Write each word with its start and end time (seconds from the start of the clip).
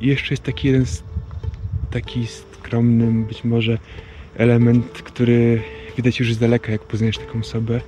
Jeszcze 0.00 0.32
jest 0.34 0.42
taki 0.42 0.68
jeden 0.68 0.84
taki 1.90 2.26
skromny 2.26 3.26
być 3.26 3.44
może 3.44 3.78
element, 4.36 4.86
który 4.86 5.62
widać 5.96 6.20
już 6.20 6.34
z 6.34 6.38
daleka, 6.38 6.72
jak 6.72 6.80
poznajesz 6.80 7.18
taką 7.18 7.38
osobę. 7.38 7.80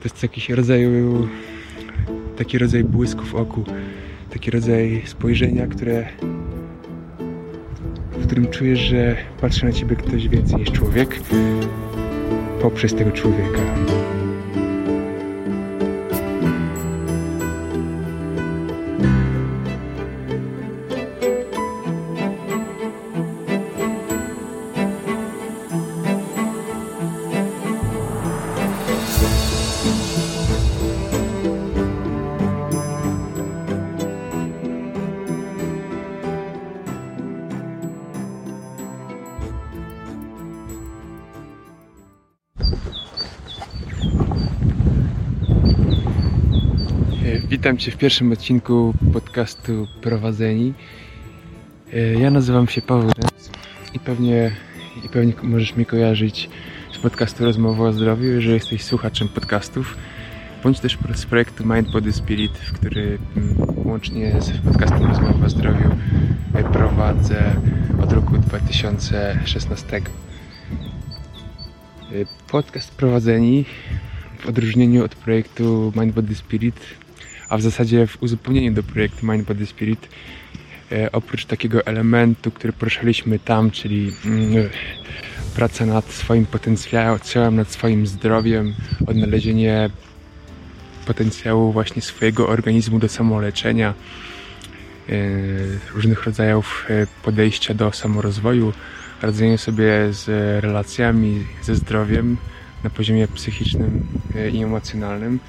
To 0.00 0.04
jest 0.04 0.22
jakiś 0.22 0.50
rodzaj, 0.50 0.88
taki 2.36 2.58
rodzaj 2.58 2.84
błysku 2.84 3.24
w 3.24 3.34
oku, 3.34 3.64
taki 4.30 4.50
rodzaj 4.50 5.02
spojrzenia, 5.06 5.66
które 5.66 6.08
w 8.12 8.26
którym 8.26 8.50
czujesz, 8.50 8.78
że 8.78 9.16
patrzy 9.40 9.64
na 9.64 9.72
ciebie 9.72 9.96
ktoś 9.96 10.28
więcej 10.28 10.56
niż 10.56 10.70
człowiek 10.70 11.20
poprzez 12.62 12.94
tego 12.94 13.10
człowieka. 13.10 13.60
Witam 47.50 47.76
Cię 47.76 47.90
w 47.90 47.96
pierwszym 47.96 48.32
odcinku 48.32 48.94
podcastu 49.12 49.86
Prowadzeni. 50.02 50.74
E, 51.92 52.14
ja 52.14 52.30
nazywam 52.30 52.68
się 52.68 52.82
Paweł 52.82 53.10
Dęc 53.12 53.50
i 53.94 53.98
pewnie, 53.98 54.50
i 55.04 55.08
pewnie 55.08 55.32
możesz 55.42 55.76
mnie 55.76 55.86
kojarzyć 55.86 56.50
z 56.92 56.98
podcastu 56.98 57.44
Rozmowa 57.44 57.84
o 57.84 57.92
Zdrowiu, 57.92 58.24
jeżeli 58.24 58.54
jesteś 58.54 58.84
słuchaczem 58.84 59.28
podcastów, 59.28 59.96
bądź 60.64 60.80
też 60.80 60.98
z 61.14 61.26
projektu 61.26 61.66
Mind 61.66 61.90
Body 61.92 62.12
Spirit, 62.12 62.58
w 62.58 62.72
który 62.72 63.18
mm, 63.36 63.56
łącznie 63.86 64.32
z 64.40 64.58
podcastem 64.58 65.06
Rozmowa 65.06 65.46
o 65.46 65.50
Zdrowiu 65.50 65.90
e, 66.54 66.64
prowadzę 66.64 67.56
od 68.02 68.12
roku 68.12 68.38
2016. 68.38 69.96
E, 69.96 70.02
podcast 72.50 72.94
Prowadzeni 72.94 73.64
w 74.38 74.48
odróżnieniu 74.48 75.04
od 75.04 75.14
projektu 75.14 75.92
Mind 75.96 76.14
Body 76.14 76.34
Spirit 76.34 76.80
a 77.50 77.56
w 77.56 77.62
zasadzie 77.62 78.06
w 78.06 78.22
uzupełnieniu 78.22 78.72
do 78.72 78.82
projektu 78.82 79.26
Mind 79.26 79.48
Body 79.48 79.66
Spirit 79.66 80.08
e, 80.92 81.12
oprócz 81.12 81.44
takiego 81.44 81.86
elementu, 81.86 82.50
który 82.50 82.72
poruszaliśmy 82.72 83.38
tam, 83.38 83.70
czyli 83.70 84.12
mm, 84.24 84.68
praca 85.54 85.86
nad 85.86 86.10
swoim 86.10 86.46
potencjałem, 86.46 87.56
nad 87.56 87.70
swoim 87.70 88.06
zdrowiem, 88.06 88.74
odnalezienie 89.06 89.90
potencjału 91.06 91.72
właśnie 91.72 92.02
swojego 92.02 92.48
organizmu 92.48 92.98
do 92.98 93.08
samoleczenia, 93.08 93.94
e, 95.08 95.12
różnych 95.94 96.24
rodzajów 96.24 96.86
e, 96.88 97.06
podejścia 97.22 97.74
do 97.74 97.92
samorozwoju, 97.92 98.72
radzenie 99.22 99.58
sobie 99.58 99.92
z 100.10 100.28
relacjami, 100.64 101.44
ze 101.62 101.74
zdrowiem 101.74 102.36
na 102.84 102.90
poziomie 102.90 103.28
psychicznym 103.28 104.06
i 104.52 104.62
emocjonalnym. 104.62 105.40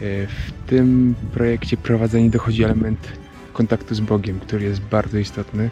E, 0.00 0.26
w 0.26 0.52
tym 0.66 1.14
projekcie 1.32 1.76
prowadzeni 1.76 2.30
dochodzi 2.30 2.64
element 2.64 3.08
kontaktu 3.52 3.94
z 3.94 4.00
Bogiem, 4.00 4.40
który 4.40 4.64
jest 4.64 4.80
bardzo 4.80 5.18
istotny. 5.18 5.70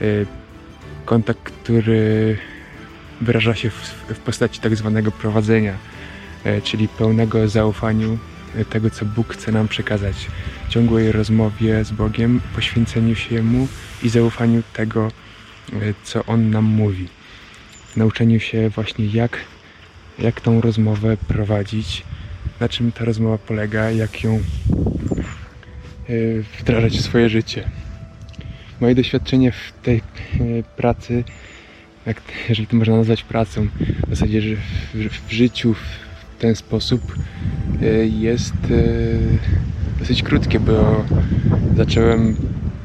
E, 0.00 0.04
kontakt, 1.04 1.52
który 1.52 2.36
wyraża 3.20 3.54
się 3.54 3.70
w, 3.70 4.18
postaci 4.24 4.60
tak 4.60 4.76
zwanego 4.76 5.10
prowadzenia, 5.10 5.74
e, 6.44 6.62
czyli 6.62 6.88
pełnego 6.88 7.48
zaufaniu 7.48 8.18
tego, 8.70 8.90
co 8.90 9.04
Bóg 9.04 9.34
chce 9.34 9.52
nam 9.52 9.68
przekazać. 9.68 10.26
Ciągłej 10.68 11.12
rozmowie 11.12 11.84
z 11.84 11.90
Bogiem, 11.92 12.40
poświęceniu 12.54 13.14
się 13.14 13.42
Mu 13.42 13.68
i 14.02 14.08
zaufaniu 14.08 14.62
tego, 14.72 15.08
co 16.04 16.24
On 16.24 16.50
nam 16.50 16.64
mówi. 16.64 17.08
Nauczeniu 17.96 18.40
się 18.40 18.68
właśnie, 18.68 19.06
jak, 19.06 19.38
jak 20.18 20.40
tą 20.40 20.60
rozmowę 20.60 21.16
prowadzić, 21.28 22.04
na 22.60 22.68
czym 22.68 22.92
ta 22.92 23.04
rozmowa 23.04 23.38
polega, 23.38 23.90
jak 23.90 24.24
ją 24.24 24.34
e, 24.34 24.40
wdrażać 26.60 26.98
w 26.98 27.02
swoje 27.02 27.28
życie. 27.28 27.70
Moje 28.80 28.94
doświadczenie 28.94 29.52
w 29.52 29.72
tej 29.82 29.96
e, 29.96 30.02
pracy, 30.76 31.24
jak, 32.06 32.22
jeżeli 32.48 32.66
to 32.66 32.76
można 32.76 32.96
nazwać 32.96 33.22
pracą, 33.22 33.68
w 34.06 34.10
zasadzie, 34.10 34.42
że 34.42 34.56
w, 34.56 35.28
w 35.28 35.32
życiu 35.32 35.74
w 35.74 36.40
ten 36.40 36.56
sposób 36.56 37.14
e, 37.82 38.06
jest 38.06 38.54
dosyć 39.98 40.22
krótkie, 40.22 40.60
bo 40.60 41.04
zacząłem 41.76 42.36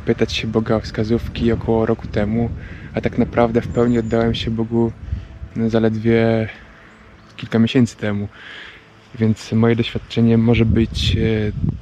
pytać 0.06 0.34
się 0.34 0.48
Boga 0.48 0.76
o 0.76 0.80
wskazówki 0.80 1.52
około 1.52 1.86
roku 1.86 2.08
temu, 2.08 2.50
a 2.94 3.02
tak 3.02 3.18
naprawdę 3.18 3.62
w 3.62 3.68
pełni 3.68 4.00
oddałem 4.00 4.36
się 4.36 4.52
Bogu 4.52 4.92
zaledwie 5.68 6.50
kilka 7.38 7.60
miesięcy 7.60 7.98
temu. 7.98 8.28
Więc 9.20 9.52
moje 9.52 9.76
doświadczenie 9.76 10.38
może 10.38 10.66
być 10.66 11.16
e, 11.16 11.18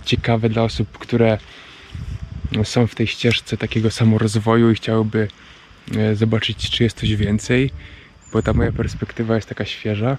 ciekawe 0.06 0.50
dla 0.50 0.64
osób, 0.64 0.98
które 0.98 1.38
są 2.64 2.88
w 2.88 2.96
tej 2.96 3.08
ścieżce 3.08 3.58
takiego 3.58 3.92
samorozwoju 3.92 4.72
i 4.72 4.76
chciałyby 4.76 5.28
e, 5.98 6.16
zobaczyć, 6.16 6.70
czy 6.70 6.84
jest 6.84 7.00
coś 7.00 7.16
więcej, 7.16 7.72
bo 8.34 8.42
ta 8.42 8.54
moja 8.54 8.72
perspektywa 8.72 9.36
jest 9.36 9.50
taka 9.50 9.66
świeża, 9.66 10.18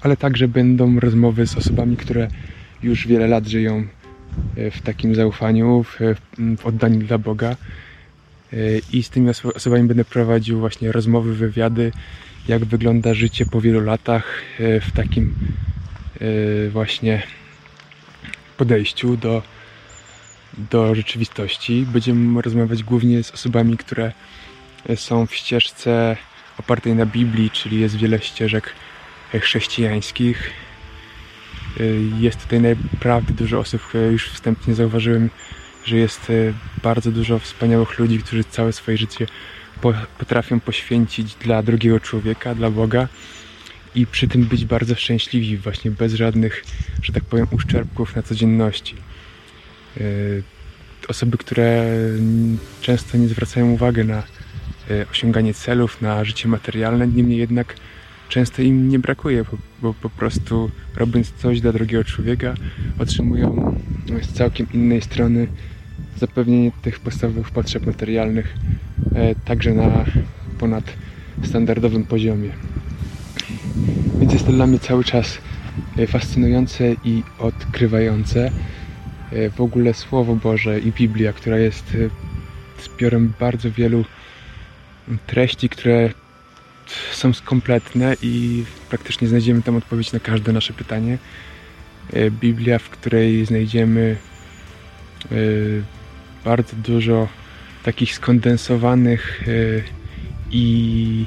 ale 0.00 0.16
także 0.16 0.48
będą 0.48 1.00
rozmowy 1.00 1.46
z 1.46 1.56
osobami, 1.56 1.96
które 1.96 2.28
już 2.82 3.06
wiele 3.06 3.26
lat 3.26 3.46
żyją 3.46 3.86
e, 4.56 4.70
w 4.70 4.82
takim 4.82 5.14
zaufaniu, 5.14 5.82
w, 5.84 5.98
w 6.58 6.66
oddaniu 6.66 6.98
dla 6.98 7.18
Boga. 7.18 7.56
I 8.92 9.02
z 9.02 9.10
tymi 9.10 9.30
osobami 9.54 9.88
będę 9.88 10.04
prowadził 10.04 10.60
właśnie 10.60 10.92
rozmowy, 10.92 11.34
wywiady, 11.34 11.92
jak 12.48 12.64
wygląda 12.64 13.14
życie 13.14 13.46
po 13.46 13.60
wielu 13.60 13.80
latach 13.80 14.42
w 14.58 14.92
takim 14.94 15.34
właśnie 16.70 17.22
podejściu 18.56 19.16
do, 19.16 19.42
do 20.70 20.94
rzeczywistości. 20.94 21.86
Będziemy 21.88 22.42
rozmawiać 22.42 22.82
głównie 22.82 23.22
z 23.22 23.30
osobami, 23.30 23.76
które 23.76 24.12
są 24.96 25.26
w 25.26 25.34
ścieżce 25.34 26.16
opartej 26.58 26.94
na 26.94 27.06
Biblii, 27.06 27.50
czyli 27.50 27.80
jest 27.80 27.96
wiele 27.96 28.20
ścieżek 28.20 28.74
chrześcijańskich. 29.40 30.50
Y, 31.80 32.00
jest 32.18 32.42
tutaj 32.42 32.60
naprawdę 32.92 33.32
dużo 33.32 33.58
osób, 33.58 33.82
które 33.82 34.06
już 34.12 34.28
wstępnie 34.28 34.74
zauważyłem, 34.74 35.30
że 35.84 35.96
jest 35.96 36.30
y, 36.30 36.54
bardzo 36.82 37.12
dużo 37.12 37.38
wspaniałych 37.38 37.98
ludzi, 37.98 38.18
którzy 38.18 38.44
całe 38.44 38.72
swoje 38.72 38.96
życie 38.96 39.26
potrafią 40.18 40.60
poświęcić 40.60 41.34
dla 41.34 41.62
drugiego 41.62 42.00
człowieka, 42.00 42.54
dla 42.54 42.70
Boga 42.70 43.08
i 43.94 44.06
przy 44.06 44.28
tym 44.28 44.44
być 44.44 44.64
bardzo 44.64 44.94
szczęśliwi, 44.94 45.56
właśnie 45.56 45.90
bez 45.90 46.14
żadnych, 46.14 46.64
że 47.02 47.12
tak 47.12 47.24
powiem, 47.24 47.46
uszczerbków 47.50 48.16
na 48.16 48.22
codzienności. 48.22 48.94
E, 49.96 50.00
osoby, 51.08 51.38
które 51.38 51.86
często 52.80 53.18
nie 53.18 53.28
zwracają 53.28 53.70
uwagi 53.70 54.04
na 54.04 54.22
e, 54.90 55.06
osiąganie 55.10 55.54
celów, 55.54 56.00
na 56.00 56.24
życie 56.24 56.48
materialne, 56.48 57.06
niemniej 57.06 57.38
jednak 57.38 57.76
często 58.28 58.62
im 58.62 58.88
nie 58.88 58.98
brakuje, 58.98 59.44
bo, 59.82 59.94
po 59.94 60.10
prostu 60.10 60.70
robiąc 60.96 61.32
coś 61.32 61.60
dla 61.60 61.72
drugiego 61.72 62.04
człowieka, 62.04 62.54
otrzymują 62.98 63.80
z 64.22 64.32
całkiem 64.32 64.66
innej 64.72 65.02
strony 65.02 65.46
zapewnienie 66.16 66.72
tych 66.82 67.00
podstawowych 67.00 67.50
potrzeb 67.50 67.86
materialnych 67.86 68.54
e, 69.14 69.34
także 69.34 69.74
na 69.74 70.04
ponad 70.58 70.84
standardowym 71.42 72.04
poziomie. 72.04 72.50
Jest 74.44 74.52
to 74.52 74.56
dla 74.56 74.66
mnie 74.66 74.78
cały 74.78 75.04
czas 75.04 75.38
e, 75.98 76.06
fascynujące 76.06 76.84
i 77.04 77.22
odkrywające. 77.38 78.50
E, 79.32 79.50
w 79.50 79.60
ogóle 79.60 79.94
Słowo 79.94 80.36
Boże 80.36 80.80
i 80.80 80.92
Biblia, 80.92 81.32
która 81.32 81.58
jest 81.58 81.94
e, 81.94 82.82
zbiorem 82.84 83.32
bardzo 83.40 83.70
wielu 83.70 84.04
treści, 85.26 85.68
które 85.68 86.10
są 87.12 87.32
kompletne 87.44 88.16
i 88.22 88.64
praktycznie 88.90 89.28
znajdziemy 89.28 89.62
tam 89.62 89.76
odpowiedź 89.76 90.12
na 90.12 90.20
każde 90.20 90.52
nasze 90.52 90.72
pytanie. 90.72 91.18
Biblia, 92.30 92.78
w 92.78 92.90
której 92.90 93.46
znajdziemy 93.46 94.16
bardzo 96.44 96.76
dużo 96.76 97.28
takich 97.82 98.14
skondensowanych 98.14 99.42
i 100.50 101.24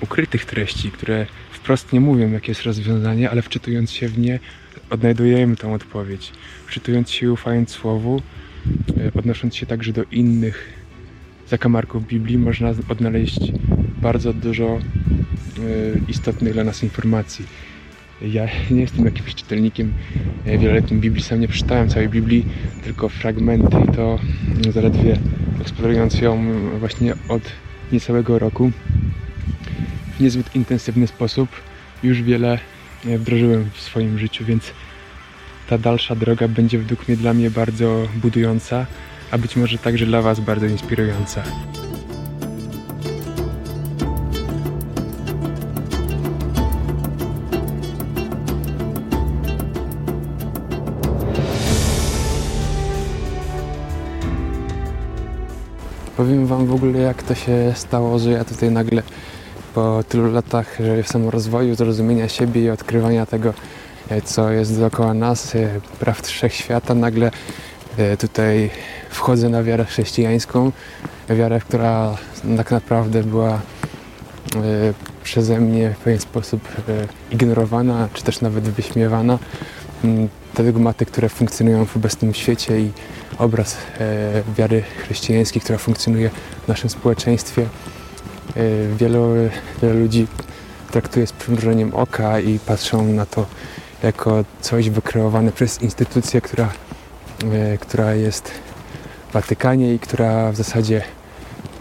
ukrytych 0.00 0.44
treści, 0.44 0.90
które 0.90 1.26
wprost 1.66 1.92
nie 1.92 2.00
mówią, 2.00 2.30
jakie 2.30 2.50
jest 2.50 2.62
rozwiązanie, 2.62 3.30
ale 3.30 3.42
wczytując 3.42 3.90
się 3.90 4.08
w 4.08 4.18
nie, 4.18 4.40
odnajdujemy 4.90 5.56
tą 5.56 5.74
odpowiedź. 5.74 6.32
Wczytując 6.66 7.10
się, 7.10 7.32
ufając 7.32 7.70
Słowu, 7.70 8.22
e, 8.96 9.18
odnosząc 9.18 9.56
się 9.56 9.66
także 9.66 9.92
do 9.92 10.04
innych 10.04 10.72
zakamarków 11.48 12.06
Biblii, 12.06 12.38
można 12.38 12.72
odnaleźć 12.88 13.38
bardzo 14.02 14.32
dużo 14.32 14.66
e, 14.66 14.80
istotnych 16.08 16.52
dla 16.52 16.64
nas 16.64 16.82
informacji. 16.82 17.44
Ja 18.22 18.46
nie 18.70 18.80
jestem 18.80 19.04
jakimś 19.04 19.34
czytelnikiem 19.34 19.92
e, 20.44 20.58
wieloletnim 20.58 21.00
Biblii, 21.00 21.24
sam 21.24 21.40
nie 21.40 21.48
przeczytałem 21.48 21.88
całej 21.88 22.08
Biblii, 22.08 22.46
tylko 22.84 23.08
fragmenty 23.08 23.76
i 23.88 23.96
to 23.96 24.18
zaledwie 24.70 25.18
eksplorując 25.60 26.20
ją 26.20 26.44
właśnie 26.78 27.14
od 27.28 27.42
niecałego 27.92 28.38
roku 28.38 28.72
niezbyt 30.20 30.56
intensywny 30.56 31.06
sposób 31.06 31.48
już 32.02 32.22
wiele 32.22 32.58
wdrożyłem 33.04 33.70
w 33.74 33.80
swoim 33.80 34.18
życiu, 34.18 34.44
więc 34.44 34.72
ta 35.68 35.78
dalsza 35.78 36.14
droga 36.14 36.48
będzie 36.48 36.78
według 36.78 37.08
mnie 37.08 37.16
dla 37.16 37.34
mnie 37.34 37.50
bardzo 37.50 38.08
budująca, 38.14 38.86
a 39.30 39.38
być 39.38 39.56
może 39.56 39.78
także 39.78 40.06
dla 40.06 40.22
Was 40.22 40.40
bardzo 40.40 40.66
inspirująca. 40.66 41.42
Powiem 56.16 56.46
Wam 56.46 56.66
w 56.66 56.74
ogóle, 56.74 56.98
jak 56.98 57.22
to 57.22 57.34
się 57.34 57.72
stało, 57.74 58.18
że 58.18 58.30
ja 58.30 58.44
tutaj 58.44 58.70
nagle 58.70 59.02
po 59.76 60.04
tylu 60.08 60.32
latach 60.32 60.78
samorozwoju, 61.04 61.74
zrozumienia 61.74 62.28
siebie 62.28 62.62
i 62.62 62.70
odkrywania 62.70 63.26
tego, 63.26 63.54
e, 64.08 64.22
co 64.22 64.50
jest 64.50 64.78
dookoła 64.78 65.14
nas, 65.14 65.54
e, 65.54 65.68
praw 66.00 66.20
wszechświata, 66.20 66.94
nagle 66.94 67.30
e, 67.96 68.16
tutaj 68.16 68.70
wchodzę 69.10 69.48
na 69.48 69.62
wiarę 69.62 69.84
chrześcijańską, 69.84 70.72
wiarę, 71.28 71.60
która 71.60 72.16
tak 72.56 72.70
naprawdę 72.70 73.22
była 73.22 73.60
przeze 75.24 75.60
mnie 75.60 75.90
w 75.90 75.98
pewien 75.98 76.20
sposób 76.20 76.60
ignorowana, 77.30 78.08
czy 78.14 78.22
też 78.24 78.40
nawet 78.40 78.64
wyśmiewana. 78.64 79.38
Mm, 80.04 80.28
te 80.54 80.64
dogmaty, 80.64 81.06
które 81.06 81.28
funkcjonują 81.28 81.84
w 81.84 81.96
obecnym 81.96 82.34
świecie 82.34 82.80
i 82.80 82.90
obraz 83.38 83.76
wiary 84.58 84.82
chrześcijańskiej, 85.04 85.62
która 85.62 85.78
funkcjonuje 85.78 86.30
w 86.64 86.68
naszym 86.68 86.90
społeczeństwie, 86.90 87.66
E, 87.66 87.95
wielu, 88.96 89.34
wielu 89.82 90.00
ludzi 90.00 90.26
traktuje 90.90 91.26
z 91.26 91.32
przymrużeniem 91.32 91.94
oka 91.94 92.40
i 92.40 92.58
patrzą 92.58 93.04
na 93.08 93.26
to 93.26 93.46
jako 94.02 94.44
coś 94.60 94.90
wykreowane 94.90 95.52
przez 95.52 95.82
instytucję, 95.82 96.40
która, 96.40 96.72
e, 97.52 97.78
która 97.78 98.14
jest 98.14 98.50
w 99.30 99.32
Watykanie 99.32 99.94
i 99.94 99.98
która 99.98 100.52
w 100.52 100.56
zasadzie 100.56 101.02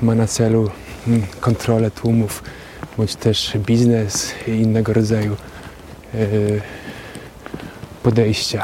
ma 0.01 0.16
na 0.16 0.27
celu 0.27 0.69
mm, 1.07 1.22
kontrolę 1.39 1.92
tłumów, 1.92 2.44
bądź 2.98 3.16
też 3.16 3.57
biznes 3.57 4.33
i 4.48 4.51
innego 4.51 4.94
rodzaju 4.94 5.36
e, 6.13 6.18
podejścia. 8.04 8.63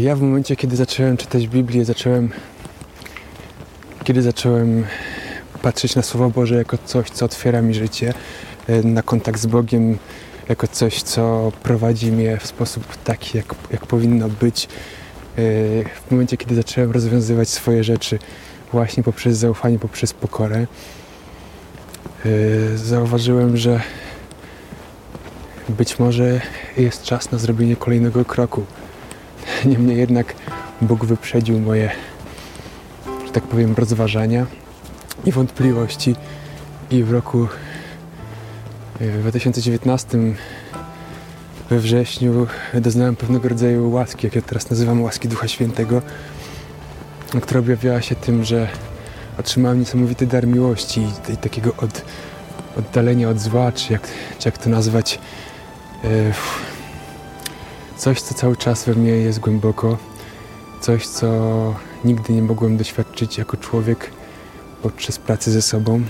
Ja 0.00 0.16
w 0.16 0.20
momencie, 0.20 0.56
kiedy 0.56 0.76
zacząłem 0.76 1.16
czytać 1.16 1.48
Biblię, 1.48 1.84
zacząłem 1.84 2.30
kiedy 4.04 4.22
zacząłem 4.22 4.84
patrzeć 5.62 5.96
na 5.96 6.02
Słowo 6.02 6.30
Boże 6.30 6.54
jako 6.54 6.78
coś, 6.84 7.10
co 7.10 7.24
otwiera 7.24 7.62
mi 7.62 7.74
życie, 7.74 8.14
e, 8.68 8.82
na 8.82 9.02
kontakt 9.02 9.40
z 9.40 9.46
Bogiem, 9.46 9.98
jako 10.48 10.68
coś, 10.68 11.02
co 11.02 11.52
prowadzi 11.62 12.12
mnie 12.12 12.36
w 12.36 12.46
sposób 12.46 12.96
taki, 13.04 13.36
jak, 13.36 13.54
jak 13.70 13.86
powinno 13.86 14.28
być. 14.28 14.64
E, 14.64 14.68
w 15.84 16.10
momencie, 16.10 16.36
kiedy 16.36 16.54
zacząłem 16.54 16.90
rozwiązywać 16.90 17.48
swoje 17.48 17.84
rzeczy 17.84 18.18
właśnie 18.72 19.02
poprzez 19.02 19.38
zaufanie, 19.38 19.78
poprzez 19.78 20.12
pokorę, 20.12 20.66
e, 22.26 22.28
zauważyłem, 22.78 23.56
że 23.56 23.80
być 25.68 25.98
może 25.98 26.40
jest 26.76 27.02
czas 27.02 27.30
na 27.32 27.38
zrobienie 27.38 27.76
kolejnego 27.76 28.24
kroku. 28.24 28.64
Niemniej 29.66 29.98
jednak 29.98 30.34
Bóg 30.80 31.04
wyprzedził 31.04 31.60
moje 31.60 31.90
tak 33.34 33.44
powiem, 33.44 33.74
rozważania 33.78 34.46
i 35.24 35.32
wątpliwości. 35.32 36.16
I 36.90 37.02
w 37.02 37.12
roku 37.12 37.48
2019 39.20 40.18
e, 40.18 40.34
we 41.70 41.78
wrześniu 41.78 42.46
doznałem 42.74 43.16
pewnego 43.16 43.48
rodzaju 43.48 43.90
łaski, 43.90 44.26
jak 44.26 44.34
ja 44.34 44.42
teraz 44.42 44.70
nazywam 44.70 45.02
łaski 45.02 45.28
Ducha 45.28 45.48
Świętego, 45.48 46.02
która 47.42 47.60
objawiała 47.60 48.02
się 48.02 48.14
tym, 48.14 48.44
że 48.44 48.68
otrzymałem 49.38 49.80
niesamowity 49.80 50.26
dar 50.26 50.46
miłości 50.46 51.06
i 51.32 51.36
takiego 51.36 51.72
od, 51.76 52.02
oddalenia 52.78 53.28
od 53.28 53.40
zła, 53.40 53.72
czy 53.72 53.92
jak, 53.92 54.08
czy 54.38 54.48
jak 54.48 54.58
to 54.58 54.70
nazwać, 54.70 55.18
e, 56.04 56.08
coś, 57.96 58.20
co 58.20 58.34
cały 58.34 58.56
czas 58.56 58.84
we 58.84 58.94
mnie 58.94 59.10
jest 59.10 59.40
głęboko, 59.40 59.98
coś, 60.80 61.06
co 61.06 61.26
nigdy 62.04 62.32
nie 62.32 62.42
mogłem 62.42 62.76
doświadczyć 62.76 63.38
jako 63.38 63.56
człowiek 63.56 64.10
podczas 64.82 65.18
pracy 65.18 65.50
ze 65.50 65.62
sobą. 65.62 66.02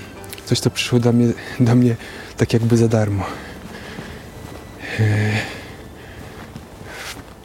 Coś, 0.44 0.61
co 0.61 0.70
przyszło 0.70 0.99
do 0.99 1.12
mnie, 1.12 1.32
do 1.61 1.75
mnie 1.75 1.96
tak 2.37 2.52
jakby 2.52 2.76
za 2.76 2.88
darmo. 2.88 3.25
E, 5.00 5.32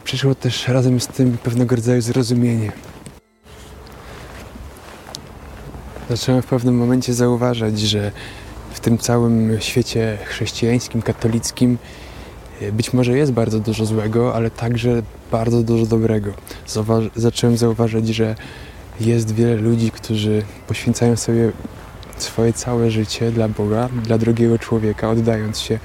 przyszło 0.04 0.34
też 0.34 0.68
razem 0.68 1.00
z 1.00 1.06
tym 1.06 1.38
pewnego 1.38 1.76
rodzaju 1.76 2.00
zrozumienie. 2.00 2.72
Zacząłem 6.10 6.42
w 6.42 6.46
pewnym 6.46 6.76
momencie 6.76 7.14
zauważać, 7.14 7.80
że 7.80 8.12
w 8.72 8.80
tym 8.80 8.98
całym 8.98 9.60
świecie 9.60 10.18
chrześcijańskim, 10.24 11.02
katolickim 11.02 11.78
być 12.72 12.92
może 12.92 13.18
jest 13.18 13.32
bardzo 13.32 13.60
dużo 13.60 13.86
złego, 13.86 14.34
ale 14.34 14.50
także 14.50 15.02
bardzo 15.32 15.62
dużo 15.62 15.86
dobrego. 15.86 16.32
Zauważ 16.66 17.04
zacząłem 17.16 17.56
zauważać, 17.56 18.08
że 18.08 18.36
jest 19.00 19.34
wiele 19.34 19.56
ludzi, 19.56 19.90
którzy 19.90 20.42
poświęcają 20.66 21.16
sobie 21.16 21.52
swoje 22.18 22.52
całe 22.52 22.90
życie 22.90 23.30
dla 23.30 23.48
Boga, 23.48 23.88
dla 24.04 24.18
drugiego 24.18 24.58
człowieka, 24.58 25.10
oddając 25.10 25.58
się. 25.58 25.78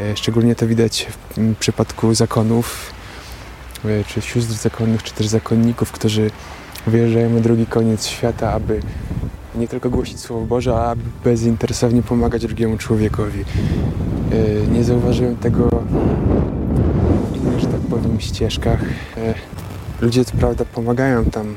E, 0.00 0.16
szczególnie 0.16 0.54
to 0.54 0.66
widać 0.66 1.06
w 1.36 1.56
przypadku 1.58 2.14
zakonów, 2.14 2.92
e, 3.84 4.04
czy 4.04 4.22
sióstr 4.22 4.52
zakonnych, 4.52 5.02
czy 5.02 5.14
też 5.14 5.26
zakonników, 5.26 5.92
którzy 5.92 6.30
wyjeżdżają 6.86 7.30
na 7.30 7.40
drugi 7.40 7.66
koniec 7.66 8.06
świata, 8.06 8.52
aby 8.52 8.80
nie 9.56 9.68
tylko 9.68 9.90
głosić 9.90 10.20
Słowo 10.20 10.46
Boże, 10.46 10.74
a 10.74 10.94
bezinteresownie 11.24 12.02
pomagać 12.02 12.42
drugiemu 12.42 12.78
człowiekowi. 12.78 13.44
E, 14.32 14.66
nie 14.66 14.84
zauważyłem 14.84 15.36
tego 15.36 15.68
innych, 17.34 17.60
że 17.60 17.66
tak 17.66 17.80
powiem, 17.80 18.20
ścieżkach. 18.20 18.80
E, 19.16 19.34
ludzie 20.00 20.24
co 20.24 20.36
prawda 20.36 20.64
pomagają 20.64 21.24
tam, 21.24 21.54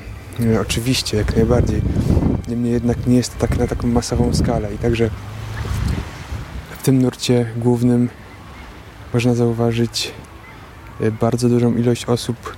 e, 0.53 0.62
oczywiście, 0.62 1.18
jak 1.18 1.36
najbardziej. 1.36 1.82
Niemniej 2.48 2.74
jednak 2.74 3.08
nie 3.08 3.15
jest 3.15 3.34
to 3.34 3.48
tak 3.48 3.60
na 3.60 3.68
taką 3.68 3.88
masową 3.88 4.34
skalę 4.34 4.74
i 4.74 4.77
także 4.77 5.10
w 6.79 6.84
tym 6.84 7.01
nurcie 7.01 7.46
głównym 7.58 8.10
można 9.13 9.36
zauważyć 9.36 10.12
bardzo 11.22 11.50
dużą 11.50 11.75
ilość 11.75 12.06
osób, 12.06 12.56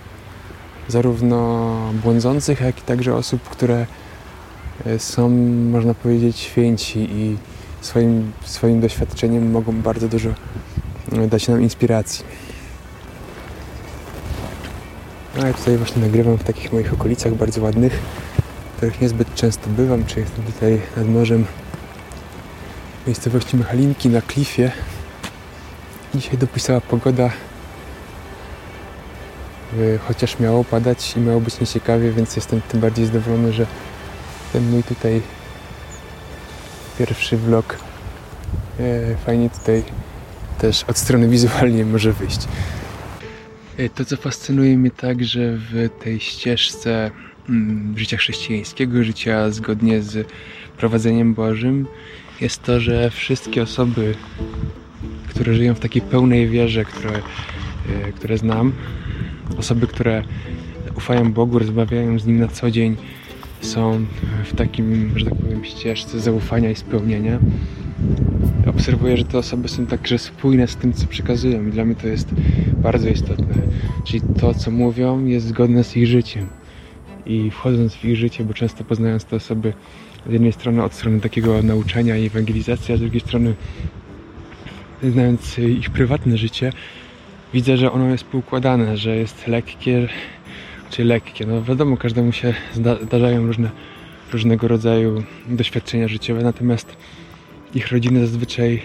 zarówno 0.88 1.71
błądzących, 2.03 2.62
jak 2.62 2.79
i 2.79 2.81
także 2.81 3.15
osób, 3.15 3.41
które 3.41 3.86
są, 4.97 5.29
można 5.71 5.93
powiedzieć, 5.93 6.38
święci 6.38 7.00
i 7.00 7.38
swoim, 7.81 8.31
swoim 8.43 8.81
doświadczeniem 8.81 9.51
mogą 9.51 9.81
bardzo 9.81 10.07
dużo 10.07 10.29
e, 11.11 11.27
dać 11.27 11.47
nam 11.47 11.61
inspiracji. 11.61 12.25
No 15.38 15.47
ja 15.47 15.53
tutaj 15.53 15.77
właśnie 15.77 16.01
nagrywam 16.01 16.38
w 16.38 16.43
takich 16.43 16.73
moich 16.73 16.93
okolicach 16.93 17.35
bardzo 17.35 17.61
ładnych, 17.61 17.93
w 18.73 18.77
których 18.77 19.01
niezbyt 19.01 19.35
często 19.35 19.69
bywam, 19.69 20.05
czy 20.05 20.19
jestem 20.19 20.45
tutaj 20.45 20.81
nad 20.97 21.07
morzem 21.07 21.45
miejscowości 23.07 23.57
Mechalinki 23.57 24.09
na 24.09 24.21
klifie. 24.21 24.71
Dzisiaj 26.15 26.38
dopisała 26.38 26.81
pogoda, 26.81 27.25
e, 27.25 27.29
chociaż 30.07 30.39
miało 30.39 30.63
padać 30.63 31.13
i 31.17 31.19
miało 31.19 31.41
być 31.41 31.59
nieciekawie, 31.59 32.11
więc 32.11 32.35
jestem 32.35 32.61
tym 32.61 32.79
bardziej 32.79 33.05
zadowolony, 33.05 33.53
że 33.53 33.65
ten 34.53 34.72
mój 34.72 34.84
tutaj 34.84 35.22
pierwszy 36.98 37.38
vlog 37.38 37.77
e, 38.79 39.15
fajnie 39.15 39.50
tutaj 39.50 39.84
też 40.60 40.84
od 40.84 40.98
strony 40.98 41.27
wizualnej 41.27 41.86
może 41.86 42.13
wyjść. 42.13 42.48
E, 43.77 43.89
to, 43.89 44.05
co 44.05 44.17
fascynuje 44.17 44.77
mnie 44.77 44.91
także 44.91 45.58
w 45.58 45.89
tej 46.03 46.20
ścieżce 46.20 47.12
mm, 47.50 47.98
życia 47.98 48.17
chrześcijańskiego, 48.17 49.03
życia 49.03 49.51
zgodnie 49.51 50.01
z 50.01 50.27
prowadzeniem 50.77 51.34
Bożym, 51.34 51.88
jest 52.41 52.63
to, 52.63 52.79
że 52.79 53.10
wszystkie 53.10 53.63
osoby, 53.63 54.15
które 55.29 55.53
żyją 55.53 55.74
w 55.74 55.79
takiej 55.79 56.01
pełnej 56.01 56.50
wierze, 56.50 56.86
które 56.86 57.12
e, 57.12 58.12
które 58.12 58.38
znam, 58.38 58.74
osoby, 59.58 59.88
które 59.88 60.24
ufają 60.96 61.34
Bogu, 61.34 61.60
rozmawiają 61.60 62.20
z 62.20 62.25
Nim 62.25 62.39
na 62.39 62.48
co 62.48 62.72
dzień, 62.72 62.98
są 63.62 64.06
w 64.44 64.56
takim, 64.56 65.12
że 65.15 65.25
tak 65.25 65.36
powiem, 65.36 65.65
ścieżce 65.65 66.20
zaufania 66.20 66.70
i 66.70 66.75
spełnienia. 66.75 67.39
Obserwuję, 68.68 69.18
że 69.18 69.24
te 69.24 69.38
osoby 69.38 69.68
są 69.68 69.86
także 69.86 70.18
spójne 70.18 70.68
z 70.68 70.75
tym, 70.75 70.94
co 70.94 71.08
przekazują 71.08 71.68
i 71.68 71.72
dla 71.72 71.86
mnie 71.86 71.96
to 71.96 72.08
jest 72.08 72.30
bardzo 72.77 73.10
istotne. 73.10 73.56
Czyli 74.06 74.22
to, 74.39 74.53
co 74.53 74.72
mówią, 74.72 75.25
jest 75.25 75.48
zgodne 75.48 75.84
z 75.84 75.98
ich 75.98 76.08
życiem. 76.08 76.48
I 77.25 77.51
wchodząc 77.51 77.96
w 77.96 78.06
ich 78.06 78.15
życie, 78.15 78.44
bo 78.44 78.53
często 78.53 78.84
poznając 78.84 79.25
te 79.25 79.36
osoby 79.36 79.74
z 80.30 80.32
jednej 80.32 80.51
strony 80.51 80.84
od 80.84 80.94
strony 80.94 81.20
takiego 81.20 81.63
nauczania 81.63 82.18
i 82.18 82.25
ewangelizacji, 82.25 82.94
a 82.94 82.98
z 82.98 83.00
drugiej 83.00 83.22
strony 83.22 83.53
znając 85.03 85.60
ich 85.60 85.89
prywatne 85.89 86.38
życie, 86.38 86.74
widzę, 87.53 87.77
że 87.77 87.91
ono 87.91 88.10
jest 88.10 88.24
poukładane, 88.24 88.98
że 88.98 89.15
jest 89.15 89.48
lekkie, 89.48 90.08
czy 90.91 91.03
lekkie. 91.03 91.45
No 91.45 91.63
wiadomo, 91.63 91.98
każdemu 91.98 92.31
się 92.31 92.53
zdarzają 93.01 93.48
różne, 93.48 93.69
różnego 94.33 94.67
rodzaju 94.67 95.24
doświadczenia 95.50 96.07
życiowe, 96.07 96.43
natomiast 96.43 96.98
ich 97.75 97.91
rodziny 97.91 98.19
zazwyczaj, 98.19 98.81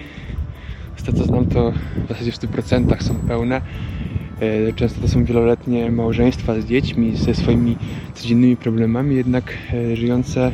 z 0.96 1.02
tego 1.02 1.18
co 1.18 1.24
znam, 1.24 1.46
to 1.46 1.72
w 2.04 2.08
zasadzie 2.08 2.32
w 2.32 2.38
100% 2.38 3.02
są 3.02 3.14
pełne. 3.14 3.60
E, 4.40 4.72
często 4.72 5.00
to 5.00 5.08
są 5.08 5.24
wieloletnie 5.24 5.90
małżeństwa 5.90 6.60
z 6.60 6.64
dziećmi, 6.66 7.16
ze 7.16 7.34
swoimi 7.34 7.76
codziennymi 8.14 8.56
problemami, 8.56 9.16
jednak 9.16 9.54
e, 9.72 9.96
żyjące 9.96 10.46
e, 10.46 10.52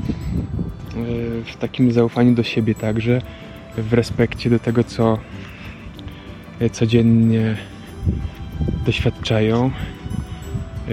w 1.45 1.57
takim 1.57 1.93
zaufaniu 1.93 2.35
do 2.35 2.43
siebie 2.43 2.75
także, 2.75 3.23
w 3.77 3.93
respekcie 3.93 4.51
do 4.51 4.59
tego, 4.59 4.85
co 4.85 5.19
codziennie 6.73 7.57
doświadczają. 8.87 9.71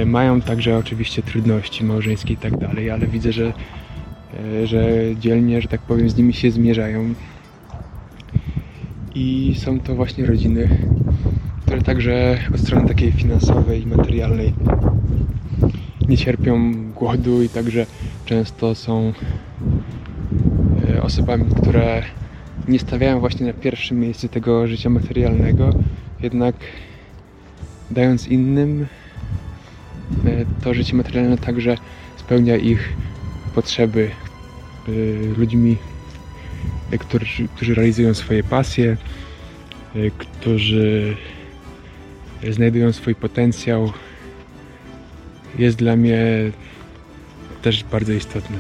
Mają 0.06 0.42
także 0.42 0.78
oczywiście 0.78 1.24
trudności 1.24 1.84
małżeńskie 1.84 2.34
i 2.34 2.38
tak 2.38 2.58
dalej, 2.58 2.92
ale 2.92 3.08
widzę, 3.08 3.32
że, 3.32 3.54
że 4.64 4.90
dzielnie, 5.20 5.62
że 5.62 5.68
tak 5.68 5.82
powiem, 5.82 6.10
z 6.10 6.18
nimi 6.18 6.34
się 6.34 6.52
zmierzają. 6.52 7.14
I 9.16 9.56
są 9.58 9.80
to 9.80 9.96
właśnie 9.96 10.26
rodziny, 10.26 10.70
które 11.62 11.82
także 11.82 12.38
od 12.54 12.60
strony 12.60 12.88
takiej 12.88 13.12
finansowej 13.12 13.84
i 13.84 13.88
materialnej 13.88 14.54
nie 16.10 16.18
cierpią 16.18 16.74
głodu 16.92 17.44
i 17.44 17.50
także 17.50 17.86
często 18.26 18.76
są 18.76 19.14
e, 20.90 21.04
osobami, 21.04 21.46
które 21.62 22.04
nie 22.68 22.80
stawiają 22.80 23.20
właśnie 23.20 23.46
na 23.46 23.54
pierwszym 23.54 24.00
miejscu 24.00 24.28
tego 24.28 24.68
życia 24.68 24.90
materialnego, 24.90 25.70
jednak 26.22 26.56
dając 27.92 28.28
innym 28.28 28.82
e, 28.84 29.09
to 30.64 30.74
życie 30.74 30.96
materialne 30.96 31.38
także 31.38 31.78
spełnia 32.18 32.58
ich 32.58 32.90
potrzeby 33.56 34.12
e, 34.88 34.92
ludźmi, 35.38 35.78
którzy, 37.00 37.48
którzy 37.56 37.76
realizują 37.76 38.14
swoje 38.14 38.44
pasje, 38.44 38.98
którzy 40.18 41.16
znajdują 42.50 42.94
swój 42.94 43.16
potencjał, 43.16 43.94
jest 45.58 45.78
dla 45.78 45.96
mnie 45.96 46.26
też 47.62 47.84
bardzo 47.84 48.14
istotne. 48.14 48.58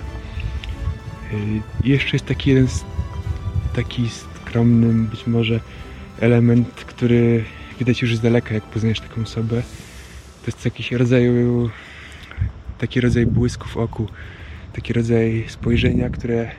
Jeszcze 1.83 2.09
jest 2.13 2.25
taki 2.25 2.49
jeden 2.49 2.67
taki 3.75 4.09
skromny 4.09 5.07
być 5.09 5.27
może 5.27 5.59
element, 6.19 6.67
który 6.69 7.43
widać 7.79 8.01
już 8.01 8.15
z 8.15 8.21
daleka, 8.21 8.53
jak 8.53 8.63
poznajesz 8.63 8.99
taką 8.99 9.21
osobę. 9.21 9.63
To 10.49 10.55
jest 10.55 10.65
jakiś 10.65 10.91
rodzaj 10.91 11.29
taki 12.77 13.01
rodzaj 13.01 13.25
błysku 13.25 13.67
w 13.67 13.77
oku, 13.77 14.07
taki 14.73 14.93
rodzaj 14.93 15.45
spojrzenia, 15.47 16.09
które 16.09 16.51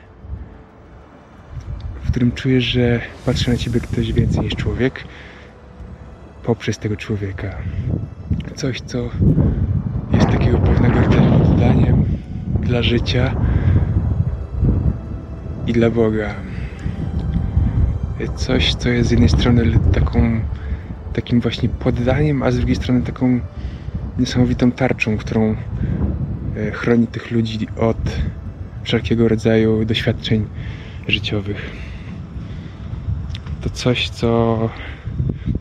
w 2.03 2.11
którym 2.11 2.31
czujesz, 2.31 2.63
że 2.63 3.01
patrzy 3.25 3.49
na 3.49 3.57
ciebie 3.57 3.79
ktoś 3.79 4.13
więcej 4.13 4.41
niż 4.41 4.55
człowiek 4.55 5.03
poprzez 6.43 6.77
tego 6.77 6.95
człowieka. 6.95 7.55
Coś, 8.55 8.81
co 8.81 9.09
jest 10.13 10.27
takiego 10.27 10.57
pewnego 10.57 11.01
rodzaju 11.01 11.33
oddaniem 11.33 12.05
dla 12.59 12.83
życia 12.83 13.35
i 15.67 15.73
dla 15.73 15.89
Boga. 15.89 16.35
Coś, 18.35 18.75
co 18.75 18.89
jest 18.89 19.09
z 19.09 19.11
jednej 19.11 19.29
strony 19.29 19.79
taką, 19.93 20.41
takim 21.13 21.41
właśnie 21.41 21.69
poddaniem, 21.69 22.43
a 22.43 22.51
z 22.51 22.57
drugiej 22.57 22.75
strony 22.75 23.01
taką 23.01 23.41
niesamowitą 24.21 24.71
tarczą, 24.71 25.17
którą 25.17 25.55
e, 26.55 26.71
chroni 26.71 27.07
tych 27.07 27.31
ludzi 27.31 27.67
od 27.77 27.97
wszelkiego 28.83 29.27
rodzaju 29.27 29.85
doświadczeń 29.85 30.47
życiowych. 31.07 31.71
To 33.61 33.69
coś, 33.69 34.09
co 34.09 34.69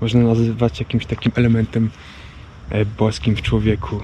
można 0.01 0.21
nazywać 0.21 0.81
jakimś 0.81 1.07
takim 1.07 1.33
elementem 1.37 1.91
e, 2.71 2.85
boskim 2.85 3.37
w 3.37 3.43
człowieku. 3.43 4.01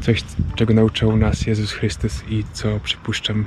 Coś, 0.00 0.24
czego 0.54 0.74
nauczał 0.74 1.16
nas 1.16 1.46
Jezus 1.46 1.72
Chrystus 1.72 2.24
i 2.28 2.44
co 2.52 2.80
przypuszczam 2.80 3.44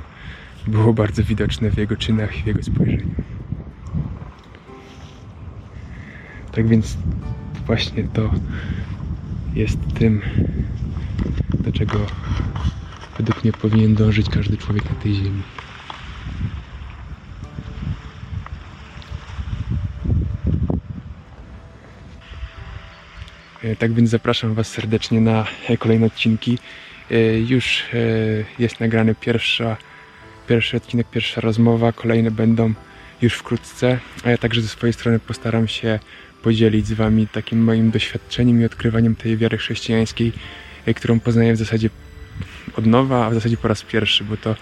było 0.66 0.94
bardzo 0.94 1.24
widoczne 1.24 1.70
w 1.70 1.78
Jego 1.78 1.96
czynach 1.96 2.38
i 2.38 2.42
w 2.42 2.46
Jego 2.46 2.62
spojrzeniu. 2.62 3.14
Tak 6.52 6.68
więc 6.68 6.96
właśnie 7.66 8.04
to 8.04 8.30
jest 9.54 9.78
tym, 9.94 10.20
do 11.60 11.72
czego 11.72 12.06
według 13.18 13.44
mnie 13.44 13.52
powinien 13.52 13.94
dążyć 13.94 14.30
każdy 14.30 14.56
człowiek 14.56 14.84
na 14.84 14.96
tej 14.96 15.14
ziemi. 15.14 15.42
E, 23.62 23.76
tak 23.76 23.92
więc 23.92 24.10
zapraszam 24.10 24.54
Was 24.54 24.68
serdecznie 24.68 25.20
na 25.20 25.46
e, 25.68 25.76
kolejne 25.76 26.06
odcinki. 26.06 26.58
E, 27.10 27.38
już 27.38 27.84
jest 28.58 28.80
nagrany 28.80 29.14
pierwsza, 29.14 29.76
pierwszy 30.48 30.76
odcinek, 30.76 31.10
pierwsza 31.10 31.40
rozmowa, 31.40 31.92
kolejne 31.92 32.30
będą 32.30 32.74
już 33.22 33.34
wkrótce, 33.34 33.98
a 34.24 34.30
ja 34.30 34.38
także 34.38 34.62
ze 34.62 34.68
swojej 34.68 34.92
strony 34.92 35.18
postaram 35.18 35.68
się 35.68 35.98
podzielić 36.48 36.86
z 36.86 36.92
Wami 36.92 37.26
takim 37.26 37.64
moim 37.64 37.90
doświadczeniem 37.90 38.62
i 38.62 38.64
odkrywaniem 38.64 39.16
tej 39.16 39.36
wiary 39.36 39.58
chrześcijańskiej, 39.58 40.32
którą 40.96 41.20
poznaję 41.20 41.52
w 41.52 41.56
zasadzie 41.56 41.90
od 42.76 42.86
nowa, 42.86 43.26
a 43.26 43.30
w 43.30 43.34
zasadzie 43.34 43.56
po 43.56 43.68
raz 43.68 43.82
pierwszy, 43.82 44.24
bo 44.24 44.36
to 44.36 44.56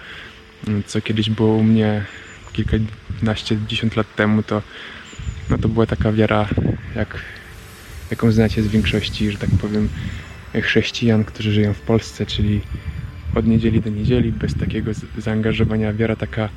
mm, 0.68 0.82
co 0.86 1.00
kiedyś 1.00 1.30
było 1.30 1.56
u 1.56 1.62
mnie 1.62 2.04
kilkanaście, 2.52 3.58
dziesiąt 3.68 3.96
lat 3.96 4.14
temu, 4.14 4.42
to, 4.42 4.62
no 5.50 5.58
to 5.58 5.68
była 5.68 5.86
taka 5.86 6.12
wiara 6.12 6.48
jak 6.96 7.22
jaką 8.10 8.32
znacie 8.32 8.62
z 8.62 8.68
większości, 8.68 9.30
że 9.30 9.38
tak 9.38 9.50
powiem, 9.60 9.88
chrześcijan, 10.62 11.24
którzy 11.24 11.52
żyją 11.52 11.74
w 11.74 11.80
Polsce, 11.80 12.26
czyli 12.26 12.60
od 13.34 13.46
niedzieli 13.46 13.80
do 13.80 13.90
niedzieli, 13.90 14.32
bez 14.32 14.54
takiego 14.54 14.90
zaangażowania, 15.18 15.92
wiara 15.92 16.16
taka 16.16 16.48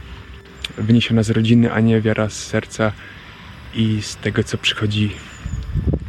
wyniesiona 0.78 1.24
z 1.24 1.30
rodziny, 1.30 1.74
a 1.74 1.80
nie 1.80 2.02
wiara 2.02 2.30
z 2.30 2.46
serca 2.46 2.92
i 3.74 4.02
z 4.02 4.16
tego, 4.16 4.44
co 4.44 4.58
przychodzi 4.58 5.16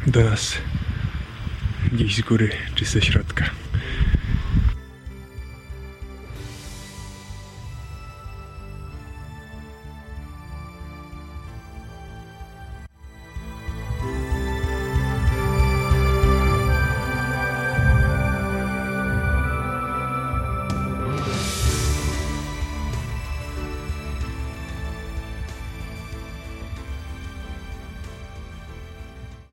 do 0.07 0.23
nas 0.23 0.57
gdzieś 1.91 2.15
z 2.15 2.21
góry 2.21 2.49
czy 2.75 2.85
ze 2.85 3.01
środka. 3.01 3.60